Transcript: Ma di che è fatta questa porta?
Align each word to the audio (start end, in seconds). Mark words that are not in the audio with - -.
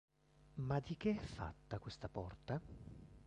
Ma 0.55 0.79
di 0.79 0.97
che 0.97 1.11
è 1.17 1.19
fatta 1.19 1.77
questa 1.77 2.09
porta? 2.09 2.59